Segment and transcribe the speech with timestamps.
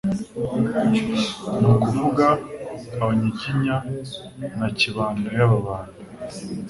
[1.59, 2.27] ni ukuvuga
[3.01, 3.75] Abanyiginya
[4.59, 5.99] na Kibanda y'Ababanda.